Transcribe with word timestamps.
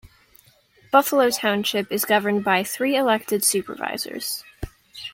Buffalo 0.91 1.29
Township 1.29 1.91
is 1.91 2.05
governed 2.05 2.43
by 2.43 2.63
three 2.63 2.95
elected 2.97 3.43
supervisors. 3.43 4.43